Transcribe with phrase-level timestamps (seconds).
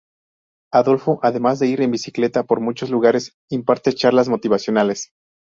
[0.73, 5.11] Adolfo, además de ir en bicicleta por muchos lugares, imparte charlas motivacionales.